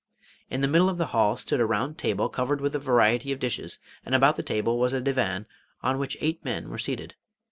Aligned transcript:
In 0.49 0.61
the 0.61 0.67
middle 0.67 0.89
of 0.89 0.97
the 0.97 1.05
hall 1.13 1.37
stood 1.37 1.59
a 1.59 1.65
round 1.67 1.99
table 1.99 2.27
covered 2.27 2.59
with 2.59 2.75
a 2.75 2.79
variety 2.79 3.31
of 3.31 3.39
dishes, 3.39 3.77
and 4.03 4.15
about 4.15 4.35
the 4.35 4.41
table 4.41 4.79
was 4.79 4.93
a 4.93 4.99
divan 4.99 5.45
on 5.83 5.99
which 5.99 6.17
eight 6.21 6.43
men 6.43 6.69
were 6.71 6.79
seated. 6.79 7.13